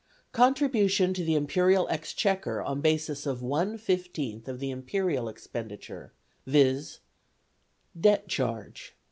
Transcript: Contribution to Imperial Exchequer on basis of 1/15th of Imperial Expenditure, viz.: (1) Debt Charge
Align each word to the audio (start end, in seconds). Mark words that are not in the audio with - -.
Contribution 0.31 1.13
to 1.13 1.23
Imperial 1.31 1.87
Exchequer 1.89 2.59
on 2.59 2.81
basis 2.81 3.27
of 3.27 3.41
1/15th 3.41 4.47
of 4.47 4.63
Imperial 4.63 5.29
Expenditure, 5.29 6.11
viz.: 6.43 7.01
(1) 7.93 8.01
Debt 8.01 8.27
Charge 8.27 8.95